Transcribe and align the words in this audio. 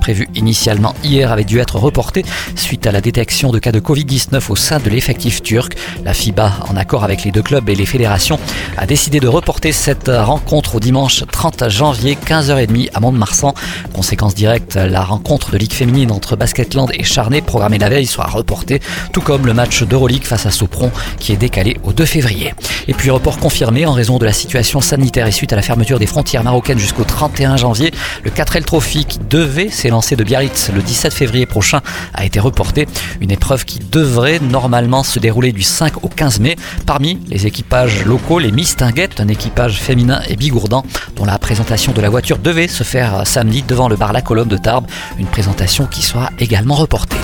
prévue 0.00 0.28
initialement 0.34 0.94
hier, 1.04 1.32
avait 1.32 1.44
dû 1.44 1.58
être 1.58 1.78
reportée 1.78 2.24
suite 2.54 2.86
à 2.86 2.92
la 2.92 3.00
détection 3.00 3.50
de 3.50 3.58
cas 3.58 3.72
de 3.72 3.80
Covid-19 3.80 4.50
au 4.50 4.56
sein 4.56 4.78
de 4.78 4.88
l'effectif 4.88 5.42
turc. 5.42 5.76
La 6.04 6.14
FIBA, 6.14 6.52
en 6.70 6.76
accord 6.76 7.04
avec 7.04 7.24
les 7.24 7.32
deux 7.32 7.42
clubs 7.42 7.68
et 7.68 7.74
les 7.74 7.86
fédérations, 7.86 8.38
a 8.76 8.86
décidé 8.86 9.20
de 9.20 9.28
reporter 9.28 9.72
cette 9.72 10.08
rencontre 10.08 10.76
au 10.76 10.80
dimanche 10.80 11.24
30 11.30 11.68
janvier 11.68 12.16
15h30 12.24 12.90
à 12.94 13.00
Mont-de-Marsan. 13.00 13.54
Conséquence 13.92 14.34
directe, 14.34 14.76
la 14.76 15.02
rencontre 15.02 15.50
de 15.50 15.58
Ligue 15.58 15.72
féminine 15.72 16.12
entre 16.12 16.36
Basketland 16.36 16.90
et 16.94 17.04
Charnay, 17.04 17.42
programmée 17.42 17.78
la 17.78 17.88
veille, 17.88 18.06
sera 18.06 18.26
reportée, 18.26 18.80
tout 19.12 19.20
comme 19.20 19.46
le 19.46 19.54
match 19.54 19.82
d'Euroleague 19.82 20.24
face 20.24 20.46
à 20.46 20.50
Sopron 20.50 20.90
qui 21.18 21.32
est 21.32 21.36
décalé 21.36 21.76
au 21.84 21.92
2 21.92 22.04
février. 22.04 22.54
Et 22.88 22.94
puis 22.94 23.10
report 23.10 23.38
confirmé 23.38 23.86
en 23.86 23.92
raison 23.92 24.18
de 24.18 24.24
la 24.24 24.32
situation 24.32 24.80
sanitaire 24.80 25.26
et 25.26 25.32
suite 25.32 25.52
à 25.52 25.56
la 25.56 25.62
fermeture 25.62 25.98
des 25.98 26.06
frontières 26.06 26.44
marocaines 26.44 26.78
jusqu'au 26.78 27.04
31 27.04 27.56
janvier. 27.56 27.92
Le 28.22 28.30
4L 28.30 28.64
Trophy 28.64 29.04
qui 29.04 29.18
devait 29.18 29.70
s'élancer 29.70 30.16
de 30.16 30.24
Biarritz 30.24 30.70
le 30.74 30.82
17 30.82 31.12
février 31.12 31.46
prochain 31.46 31.80
a 32.14 32.24
été 32.24 32.40
reporté. 32.40 32.86
Une 33.20 33.30
épreuve 33.30 33.64
qui 33.64 33.78
devrait 33.78 34.38
normalement 34.38 35.02
se 35.02 35.18
dérouler 35.18 35.52
du 35.52 35.62
5 35.62 36.04
au 36.04 36.08
15 36.08 36.40
mai. 36.40 36.56
Parmi 36.86 37.18
les 37.28 37.46
équipages 37.46 38.04
locaux, 38.04 38.38
les 38.38 38.52
Mistinguettes, 38.52 39.20
un 39.20 39.28
équipage 39.28 39.78
féminin 39.78 40.20
et 40.28 40.36
bigourdant 40.36 40.84
dont 41.16 41.24
la 41.24 41.38
présentation 41.38 41.92
de 41.92 42.00
la 42.00 42.08
voiture 42.08 42.38
devait 42.38 42.68
se 42.68 42.84
faire 42.84 43.26
samedi 43.26 43.62
devant 43.62 43.88
le 43.88 43.96
bar 43.96 44.12
La 44.12 44.22
Colombe 44.22 44.48
de 44.48 44.56
Tarbes. 44.56 44.86
Une 45.18 45.26
présentation 45.26 45.86
qui 45.86 46.02
sera 46.02 46.30
également 46.38 46.74
reportée. 46.74 47.16